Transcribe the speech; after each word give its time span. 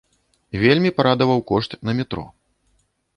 Вельмі 0.61 0.91
парадаваў 0.99 1.39
кошт 1.51 1.71
на 1.91 1.95
метро. 1.99 2.23